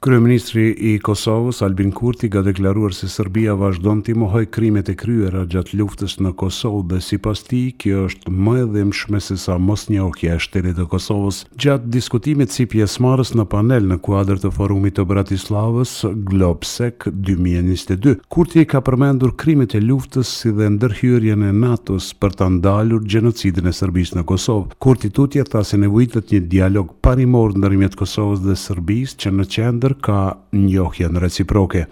Kryeministri 0.00 0.70
i 0.88 0.90
Kosovës 1.04 1.58
Albin 1.64 1.90
Kurti 1.92 2.30
ka 2.32 2.40
deklaruar 2.42 2.94
se 2.96 3.04
Serbia 3.12 3.52
vazhdon 3.60 3.98
të 4.00 4.14
mohoj 4.16 4.46
krimet 4.48 4.88
e 4.88 4.94
kryera 4.96 5.42
gjatë 5.52 5.74
luftës 5.76 6.14
në 6.24 6.30
Kosovë 6.40 6.86
dhe 6.94 7.00
sipas 7.04 7.42
tij 7.44 7.66
kjo 7.84 8.06
është 8.08 8.32
më 8.32 8.54
e 8.62 8.62
dhëmshme 8.76 9.20
se 9.20 9.36
sa 9.42 9.58
mosnjohja 9.60 10.38
e 10.38 10.38
shtetit 10.40 10.78
të 10.78 10.86
Kosovës. 10.94 11.42
Gjatë 11.60 11.92
diskutimit 11.92 12.48
si 12.56 12.64
pjesmarës 12.72 13.34
në 13.36 13.44
panel 13.52 13.90
në 13.92 13.98
kuadër 14.08 14.40
të 14.46 14.54
forumit 14.56 14.96
të 14.96 15.04
Bratislavës 15.10 15.92
Globsec 16.32 17.04
2022, 17.28 18.14
Kurti 18.32 18.64
ka 18.72 18.80
përmendur 18.88 19.36
krimet 19.36 19.76
e 19.76 19.82
luftës 19.84 20.32
si 20.40 20.54
dhe 20.56 20.70
ndërhyrjen 20.78 21.44
e 21.44 21.52
NATO-s 21.60 22.14
për 22.16 22.38
të 22.40 22.48
ndalur 22.56 23.04
gjenocidin 23.04 23.68
e 23.68 23.76
serbisë 23.82 24.16
në 24.16 24.24
Kosovë. 24.32 24.72
Kurti 24.80 25.12
tutje 25.20 25.44
tha 25.44 25.60
se 25.68 25.76
nevojitet 25.84 26.32
një 26.32 26.40
dialog 26.56 26.96
parimor 27.04 27.52
ndërmjet 27.60 28.00
Kosovës 28.00 28.46
dhe 28.48 28.56
Serbisë 28.64 29.20
që 29.26 29.36
në 29.36 29.50
ka 29.94 30.32
njohje 30.52 31.08
në 31.08 31.18
reciproke. 31.24 31.84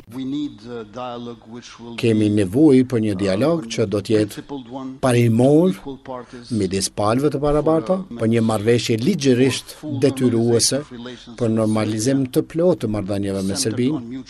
Kemi 1.98 2.28
nevoj 2.30 2.82
për 2.90 3.00
një 3.04 3.12
uh, 3.14 3.18
dialog 3.18 3.64
që 3.72 3.86
do 3.90 4.00
tjetë 4.04 4.42
parimor 5.00 5.72
me 6.52 6.66
dispalve 6.70 7.30
të 7.32 7.40
parabarta, 7.42 7.96
uh, 8.02 8.18
për 8.20 8.28
një 8.34 8.42
marveshje 8.50 8.98
ligjërisht 9.02 9.76
detyruese 10.02 10.82
për 11.38 11.50
normalizim 11.54 12.26
të 12.34 12.42
plot 12.50 12.82
të 12.84 12.90
mardanjeve 12.94 13.42
me 13.48 13.56
Serbin, 13.58 14.20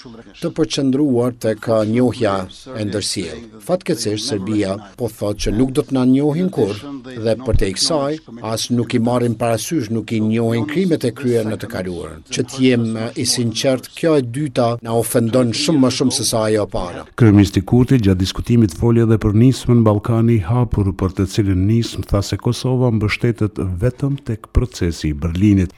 të 0.40 0.52
përqëndruar 0.56 1.34
të 1.42 1.54
ka 1.60 1.80
uh, 1.82 1.90
njohja 1.90 2.36
e 2.78 2.86
ndërsiel. 2.88 3.42
Fatë 3.66 3.88
këtësish, 3.90 4.24
Serbia 4.28 4.76
po 4.96 5.10
thot 5.12 5.42
që 5.44 5.52
nuk 5.58 5.74
do 5.76 5.84
të 5.88 5.98
na 5.98 6.04
njohin 6.08 6.48
kur 6.54 6.70
dhe 7.08 7.34
për 7.44 7.58
te 7.60 7.68
i 7.72 7.76
kësaj, 7.76 8.20
as 8.54 8.68
nuk 8.72 8.94
i 8.94 9.02
marim 9.08 9.34
parasysh 9.40 9.90
nuk 9.92 10.12
i 10.16 10.22
njohin 10.24 10.66
krimet 10.70 11.04
e 11.04 11.12
kryer 11.16 11.46
në 11.50 11.58
të 11.60 11.72
kaluarën, 11.74 12.24
që 12.32 12.46
t'jem 12.54 12.86
i 13.20 13.26
sinqen 13.28 13.56
qertë, 13.58 13.92
kjo 13.98 14.12
e 14.18 14.22
dyta 14.22 14.68
na 14.86 14.92
ofendon 14.98 15.50
shumë 15.56 15.82
më 15.84 15.90
shumë 15.96 16.16
se 16.18 16.24
sa 16.30 16.44
ajo 16.46 16.66
para. 16.74 17.04
Kryeministri 17.20 17.62
Kurti 17.68 17.98
gjatë 18.04 18.20
diskutimit 18.22 18.74
foli 18.80 19.02
edhe 19.04 19.16
për 19.24 19.34
nismën 19.42 19.80
Ballkani 19.86 20.36
i 20.38 20.42
hapur 20.48 20.90
për 21.00 21.14
të 21.18 21.26
cilën 21.34 21.62
nismë 21.70 22.06
tha 22.10 22.20
se 22.28 22.38
Kosova 22.44 22.90
mbështetet 22.94 23.58
vetëm 23.84 24.18
tek 24.28 24.50
procesi 24.56 25.10
i 25.12 25.16
Berlinit. 25.24 25.74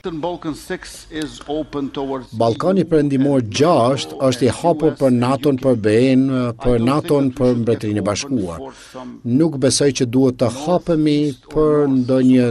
Ballkani 2.43 2.85
Perëndimor 2.91 3.47
6 3.61 4.15
është 4.29 4.47
i 4.49 4.53
hapur 4.61 4.95
për 5.01 5.13
NATO-n, 5.21 5.59
për 5.65 5.79
BE-n, 5.85 6.25
për 6.63 6.81
NATO-n, 6.87 7.31
për 7.37 7.57
Mbretërinë 7.63 8.03
e 8.03 8.07
Bashkuar. 8.07 8.65
Nuk 9.39 9.57
besoj 9.63 9.89
që 9.99 10.07
duhet 10.13 10.37
të 10.41 10.51
hapemi 10.61 11.19
për 11.51 11.87
ndonjë 11.95 12.49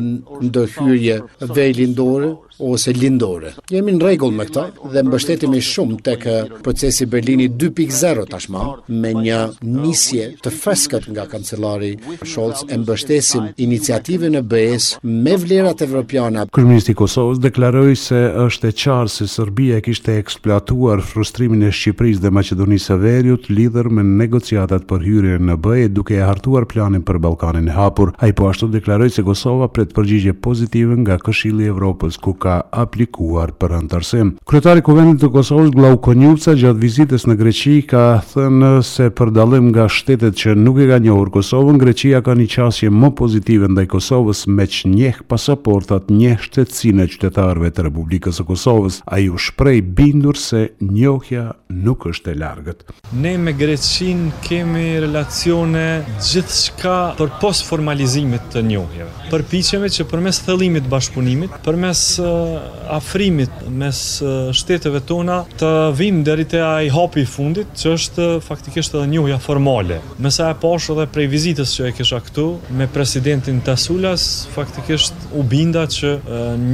ndërhyrje 0.48 1.18
vej 1.56 1.70
lindore, 1.78 2.34
ose 2.61 2.91
lindore. 2.92 3.55
Jemi 3.70 3.94
në 3.97 4.03
rregull 4.05 4.34
me 4.36 4.44
këtë 4.48 4.64
dhe 4.92 5.03
mbështetemi 5.06 5.61
shumë 5.64 5.98
tek 6.06 6.27
eh, 6.28 6.53
procesi 6.64 7.06
Berlini 7.11 7.48
2.0 7.53 8.25
tashmë 8.30 8.64
me 9.03 9.12
një 9.16 9.41
misje 9.64 10.28
të 10.44 10.53
freskët 10.61 11.08
nga 11.14 11.25
kancellari 11.31 11.92
Scholz 12.20 12.64
e 12.69 12.78
mbështesim 12.83 13.50
iniciativën 13.66 14.36
e 14.38 14.42
BE-s 14.53 14.92
me 15.05 15.36
vlerat 15.41 15.83
evropiane. 15.86 16.47
Kryeministri 16.55 16.94
i 16.94 16.98
Kosovës 17.00 17.41
deklaroi 17.42 17.97
se 17.98 18.20
është 18.44 18.70
e 18.70 18.77
qartë 18.84 19.14
se 19.14 19.28
Serbia 19.34 19.81
kishte 19.84 20.16
eksploatuar 20.20 21.03
frustrimin 21.06 21.64
e 21.70 21.72
Shqipërisë 21.72 22.25
dhe 22.27 22.34
Maqedonisë 22.36 22.91
së 22.91 22.98
Veriut 23.00 23.48
lidhur 23.50 23.88
me 23.94 24.05
negociatat 24.06 24.86
për 24.91 25.06
hyrje 25.06 25.41
në 25.48 25.56
BE 25.64 25.88
duke 25.97 26.16
e 26.19 26.25
hartuar 26.27 26.66
planin 26.69 27.05
për 27.06 27.20
Ballkanin 27.25 27.70
e 27.72 27.77
hapur. 27.77 28.12
Ai 28.19 28.33
po 28.36 28.50
ashtu 28.50 28.69
deklaroi 28.72 29.10
se 29.15 29.25
Kosova 29.26 29.69
pret 29.72 29.94
përgjigje 29.97 30.34
pozitive 30.47 30.97
nga 31.04 31.19
Këshilli 31.22 31.66
i 31.66 31.70
Evropës 31.72 32.16
ku 32.20 32.32
ka 32.34 32.50
ka 32.50 32.61
aplikuar 32.83 33.53
për 33.61 33.75
antarësim. 33.78 34.33
Kryetari 34.49 34.83
i 34.83 34.84
Kuvendit 34.87 35.21
të 35.22 35.28
Kosovës 35.34 35.71
Glauko 35.75 36.15
Njuca 36.19 36.55
gjatë 36.59 36.83
vizitës 36.83 37.25
në 37.28 37.37
Greqi 37.41 37.77
ka 37.91 38.03
thënë 38.33 38.71
se 38.87 39.06
për 39.19 39.31
dallim 39.37 39.69
nga 39.72 39.87
shtetet 39.91 40.34
që 40.41 40.55
nuk 40.59 40.81
e 40.83 40.88
kanë 40.91 41.06
njohur 41.09 41.31
Kosovën, 41.37 41.78
Greqia 41.83 42.22
ka 42.27 42.34
një 42.38 42.49
qasje 42.55 42.91
më 42.91 43.11
pozitive 43.21 43.69
ndaj 43.71 43.87
Kosovës 43.94 44.44
me 44.56 44.66
që 44.66 45.12
pasaportat 45.31 46.09
një 46.11 46.34
shtetësinë 46.44 47.06
qytetarëve 47.12 47.71
të 47.77 47.87
Republikës 47.88 48.41
së 48.41 48.47
Kosovës. 48.49 49.00
Ai 49.15 49.28
u 49.32 49.38
shpreh 49.38 49.78
bindur 49.99 50.38
se 50.41 50.65
njohja 50.81 51.47
nuk 51.71 52.06
është 52.11 52.32
e 52.34 52.38
largët. 52.41 52.87
Ne 53.22 53.37
me 53.38 53.53
Greqin 53.61 54.27
kemi 54.44 54.87
relacione 55.05 55.87
gjithçka 56.19 56.97
për 57.21 57.31
pos 57.41 57.62
formalizimit 57.69 58.50
të 58.55 58.65
njohjeve. 58.72 59.12
Përpichemi 59.31 59.91
që 59.97 60.09
përmes 60.11 60.41
thellimit 60.44 60.88
bashkëpunimit, 60.91 61.61
përmes 61.67 61.99
afrimit 62.91 63.50
mes 63.76 63.98
shteteve 64.56 65.00
tona 65.06 65.41
të 65.60 65.70
vim 65.98 66.22
deri 66.26 66.44
te 66.50 66.60
ai 66.64 66.91
hapi 66.92 67.24
i 67.24 67.28
fundit, 67.34 67.70
që 67.82 67.94
është 67.96 68.28
faktikisht 68.44 68.94
edhe 68.98 69.10
njohja 69.14 69.38
formale. 69.42 70.00
Me 70.18 70.30
sa 70.34 70.50
e 70.54 70.58
pash 70.64 70.90
edhe 70.94 71.06
prej 71.14 71.28
vizitës 71.34 71.74
që 71.78 71.88
e 71.90 71.94
kisha 72.00 72.20
këtu 72.28 72.48
me 72.78 72.88
presidentin 72.98 73.62
Tasulas, 73.66 74.28
faktikisht 74.54 75.26
u 75.32 75.42
binda 75.54 75.86
që 75.98 76.16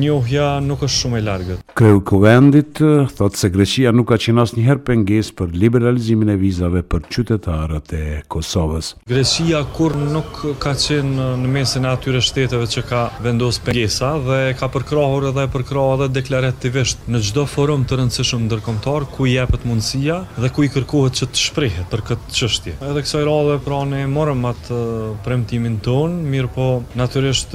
njohja 0.03 0.53
nuk 0.69 0.87
është 0.89 1.03
shumë 1.03 1.23
e 1.23 1.27
largët. 1.31 1.66
Kreu 1.77 1.99
Kuvendit 2.01 2.79
thot 3.19 3.37
se 3.37 3.51
Greqia 3.53 3.91
nuk 3.93 4.07
ka 4.09 4.17
qenë 4.25 4.41
asnjëherë 4.47 4.81
pengesë 4.87 5.35
për 5.37 5.51
liberalizimin 5.61 6.31
e 6.33 6.37
vizave 6.41 6.81
për 6.93 7.03
qytetarët 7.13 7.91
e 7.97 8.01
Kosovës. 8.33 8.87
Greqia 9.11 9.61
kur 9.77 9.93
nuk 10.15 10.39
ka 10.63 10.73
qenë 10.81 11.27
në 11.43 11.51
mesin 11.53 11.85
e 11.85 11.91
atyre 11.91 12.23
shteteve 12.25 12.65
që 12.73 12.83
ka 12.89 13.01
vendosur 13.27 13.67
pengesa 13.67 14.15
dhe 14.25 14.39
ka 14.57 14.71
përkrahur 14.73 15.27
edhe 15.35 15.45
e 15.45 15.51
dhe 15.53 15.67
edhe 15.83 16.07
deklarativisht 16.17 17.05
në 17.13 17.21
çdo 17.29 17.45
forum 17.53 17.85
të 17.85 17.99
rëndësishëm 18.01 18.47
ndërkombëtar 18.49 19.07
ku 19.13 19.29
jepet 19.29 19.69
mundësia 19.69 20.19
dhe 20.39 20.49
ku 20.57 20.65
i 20.65 20.73
kërkohet 20.73 21.21
që 21.21 21.29
të 21.35 21.43
shprehet 21.51 21.93
për 21.93 22.05
këtë 22.09 22.35
çështje. 22.41 22.77
Edhe 22.89 23.05
kësaj 23.05 23.27
radhe 23.29 23.59
pra 23.69 23.83
ne 23.93 24.01
morëm 24.17 24.49
atë 24.55 24.81
premtimin 25.29 25.77
ton, 25.85 26.17
mirëpo 26.33 26.71
natyrisht 26.97 27.53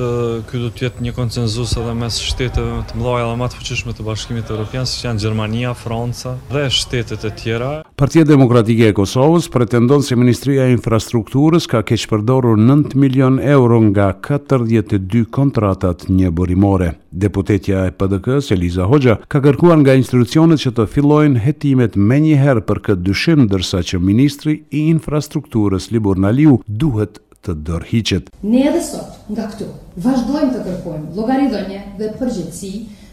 ky 0.52 0.62
do 0.68 0.70
të 0.70 0.88
jetë 0.92 1.10
një 1.10 1.18
konsenzus 1.18 1.74
edhe 1.82 1.98
mes 2.06 2.22
shteteve 2.30 2.86
të 2.94 3.02
mëdha 3.02 3.26
dhe 3.32 3.36
më 3.42 3.52
të 3.58 3.62
fuqishme 3.64 3.98
të 3.98 4.10
Bashkimit 4.12 4.50
Evropian, 4.52 4.84
si 4.84 4.98
që 5.00 5.06
janë 5.08 5.22
Gjermania, 5.24 5.70
Franca 5.78 6.34
dhe 6.52 6.66
shtetet 6.70 7.22
e 7.24 7.30
tjera. 7.40 7.68
Partia 7.96 8.26
Demokratike 8.28 8.90
e 8.92 8.96
Kosovës 8.98 9.46
pretendon 9.54 10.04
se 10.04 10.18
Ministria 10.20 10.66
e 10.68 10.74
Infrastrukturës 10.76 11.68
ka 11.72 11.80
keqë 11.88 12.20
9 12.28 12.98
milion 13.00 13.38
euro 13.54 13.78
nga 13.86 14.10
42 14.28 15.24
kontratat 15.38 16.04
një 16.12 16.28
borimore. 16.40 16.90
Deputetja 17.12 17.86
e 17.88 17.96
PDK-s 17.96 18.52
Eliza 18.52 18.90
Hoxha 18.92 19.16
ka 19.32 19.40
kërkuar 19.48 19.80
nga 19.86 19.96
institucionet 20.02 20.60
që 20.66 20.74
të 20.76 20.88
fillojnë 20.92 21.46
hetimet 21.48 21.96
me 21.96 22.20
njëherë 22.26 22.66
për 22.68 22.84
këtë 22.90 23.06
dyshim 23.08 23.48
dërsa 23.54 23.80
që 23.94 24.02
Ministri 24.12 24.60
i 24.76 24.90
Infrastrukturës 24.92 25.88
Libur 25.96 26.20
Naliu 26.20 26.60
duhet 26.68 27.24
të 27.48 27.56
dërhiqet. 27.70 28.28
Ne 28.44 28.68
edhe 28.70 28.84
sot 28.92 29.21
nga 29.32 29.48
këtu. 29.52 29.68
Vazhdojmë 30.04 30.52
të 30.56 30.62
kërkojmë 30.66 31.16
logaridhënje 31.18 31.80
dhe 32.00 32.10
përgjegjësi 32.20 32.72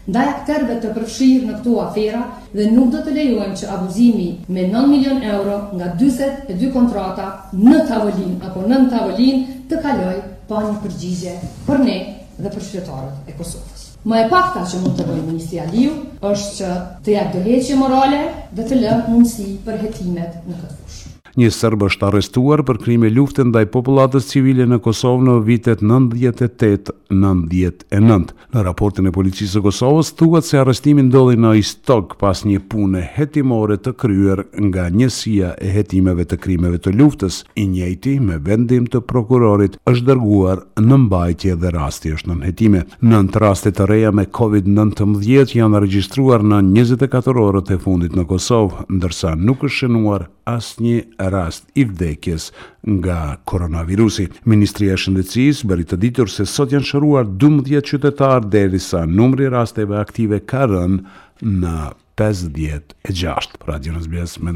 ndaj 0.09 0.25
aktorëve 0.33 0.75
të 0.83 0.91
përfshirë 0.97 1.47
në 1.47 1.57
këtu 1.59 1.73
afera 1.85 2.21
dhe 2.55 2.65
nuk 2.75 2.91
do 2.95 3.01
të 3.07 3.13
lejojmë 3.17 3.59
që 3.61 3.69
abuzimi 3.75 4.27
me 4.55 4.65
9 4.73 4.91
milion 4.93 5.19
euro 5.33 5.57
nga 5.79 5.89
42 5.99 6.71
kontrata 6.75 7.27
në 7.55 7.79
tavolinë 7.91 8.37
apo 8.49 8.63
nën 8.71 8.87
tavolinë 8.95 9.57
të 9.71 9.81
kaloj 9.85 10.15
pa 10.49 10.63
një 10.67 10.79
përgjigje 10.85 11.35
për 11.67 11.83
ne 11.87 11.97
dhe 12.39 12.53
për 12.55 12.63
qytetarët 12.67 13.29
e 13.33 13.37
Kosovës. 13.39 13.85
Më 14.07 14.19
e 14.23 14.27
pakta 14.31 14.61
që 14.71 14.77
mund 14.81 14.95
të 14.95 15.05
bëjë 15.09 15.23
Ministri 15.27 15.59
Aliu 15.61 15.95
është 16.31 16.55
që 16.59 16.69
të 17.07 17.15
jakë 17.17 17.35
dëheqje 17.47 17.79
morale 17.83 18.21
dhe 18.55 18.65
të 18.69 18.81
lëmë 18.83 19.07
mundësi 19.11 19.49
për 19.67 19.81
hetimet 19.85 20.37
në 20.47 20.61
këtë 20.63 20.77
fushë 20.79 21.08
një 21.39 21.49
sërbë 21.55 21.87
është 21.91 22.05
arrestuar 22.09 22.59
për 22.67 22.77
krime 22.83 23.09
luftën 23.15 23.47
ndaj 23.51 23.65
popullatës 23.73 24.27
civile 24.33 24.65
në 24.67 24.77
Kosovë 24.85 25.23
në 25.27 25.33
vitet 25.47 25.79
98-99. 25.83 28.33
Në 28.55 28.65
raportin 28.67 29.05
e 29.09 29.13
policisë 29.15 29.57
e 29.59 29.63
Kosovës, 29.69 30.07
thuat 30.19 30.43
se 30.47 30.55
arrestimin 30.61 31.07
ndodhi 31.11 31.35
në 31.39 31.49
istok 31.61 32.07
pas 32.21 32.37
një 32.47 32.59
pune 32.71 33.01
hetimore 33.15 33.77
të 33.79 33.91
kryer 34.01 34.39
nga 34.69 34.83
njësia 34.93 35.49
e 35.61 35.67
hetimeve 35.77 36.23
të 36.29 36.35
krimeve 36.43 36.77
të 36.85 36.89
luftës, 36.99 37.35
i 37.55 37.63
njëti 37.71 38.13
me 38.25 38.35
vendim 38.49 38.85
të 38.91 38.99
prokurorit 39.09 39.73
është 39.89 40.07
dërguar 40.09 40.57
në 40.83 40.95
mbajtje 41.05 41.53
dhe 41.61 41.69
rasti 41.77 42.07
është 42.17 42.27
në 42.39 42.43
hetime. 42.49 42.81
Në 43.01 43.17
në 43.29 43.69
të 43.77 43.83
reja 43.89 44.09
me 44.15 44.23
COVID-19 44.35 45.57
janë 45.57 45.77
registruar 45.85 46.39
në 46.43 46.57
24 46.75 47.43
orët 47.45 47.67
e 47.75 47.81
fundit 47.83 48.13
në 48.17 48.23
Kosovë, 48.29 48.77
ndërsa 48.97 49.35
nuk 49.39 49.59
është 49.67 49.77
shënuar 49.83 50.23
asë 50.49 50.81
një 50.81 50.97
rast 51.29 51.63
i 51.75 51.85
vdekjes 51.85 52.51
nga 52.87 53.35
koronavirusi. 53.45 54.27
Ministria 54.45 54.93
e 54.93 54.97
Shëndecis 55.01 55.63
bëri 55.67 55.85
të 55.89 55.99
ditur 56.03 56.31
se 56.31 56.45
sot 56.45 56.73
janë 56.73 56.87
shëruar 56.89 57.29
12 57.41 57.83
qytetar 57.91 58.45
dhe 58.51 58.65
risa 58.73 59.05
numri 59.05 59.49
rasteve 59.49 59.97
aktive 60.01 60.39
ka 60.39 60.65
rën 60.69 60.99
në 61.45 61.75
50 62.17 62.49
pra 62.55 63.11
e 63.11 63.19
gjasht. 63.21 63.57
Pra 63.63 63.77
di 63.79 63.93
zbjes 63.99 64.39
me 64.39 64.53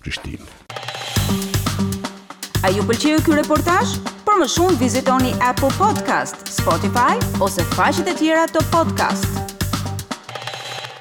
Prishtin. 0.00 0.40
A 2.62 2.68
ju 2.70 2.82
pëlqeju 2.88 3.20
kjo 3.24 3.34
reportash? 3.36 3.94
Për 4.26 4.38
më 4.42 4.48
shumë, 4.54 4.76
vizitoni 4.82 5.32
Apple 5.40 5.70
Podcast, 5.80 6.40
Spotify, 6.52 7.16
ose 7.40 7.64
faqet 7.76 8.08
e 8.12 8.16
tjera 8.20 8.46
të 8.52 8.64
podcast. 8.72 9.49